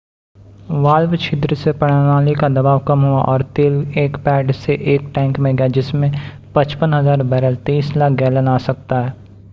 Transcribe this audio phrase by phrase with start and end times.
[0.71, 5.39] Valve छिद्र से प्रणाली का दबाव कम हुआ और तेल एक पैड से एक टैंक
[5.39, 6.11] में गया जिसमें
[6.55, 9.13] 55,000 बैरल 23 लाख गैलन आ सकता है।